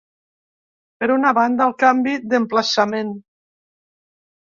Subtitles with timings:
[1.03, 3.17] Per una banda, el canvi d’emplaçament.